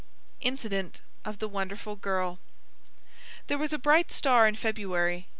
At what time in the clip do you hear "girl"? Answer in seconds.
1.97-2.39